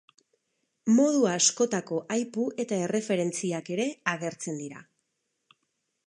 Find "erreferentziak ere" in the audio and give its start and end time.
2.85-3.85